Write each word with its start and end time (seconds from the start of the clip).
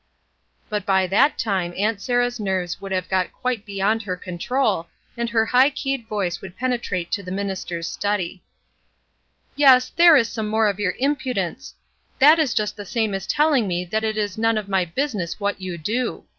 But 0.67 0.83
by 0.83 1.05
that 1.05 1.37
time 1.37 1.75
Aunt 1.77 2.01
Sarah's 2.01 2.39
nerves 2.39 2.81
would 2.81 2.91
have 2.91 3.07
got 3.07 3.31
quite 3.31 3.67
beyond 3.67 4.01
her 4.01 4.17
control 4.17 4.87
and 5.15 5.29
her 5.29 5.45
high 5.45 5.69
keyed 5.69 6.07
voice 6.07 6.41
would 6.41 6.57
penetrate 6.57 7.11
to 7.11 7.21
the 7.21 7.29
mimster's 7.29 7.85
study. 7.85 8.41
JORAM 9.55 9.57
PRATT 9.57 9.57
45 9.57 9.59
"Yes, 9.69 9.89
there 9.97 10.17
is 10.17 10.27
some 10.27 10.47
more 10.47 10.65
of 10.67 10.79
your 10.79 10.95
impudence: 10.97 11.75
that 12.17 12.39
is 12.39 12.55
just 12.55 12.75
the 12.77 12.83
same 12.87 13.13
as 13.13 13.27
telling 13.27 13.67
me 13.67 13.85
that 13.85 14.03
it 14.03 14.17
is 14.17 14.39
none 14.39 14.57
of 14.57 14.67
my 14.67 14.85
business 14.85 15.39
what 15.39 15.61
you 15.61 15.77
do. 15.77 16.25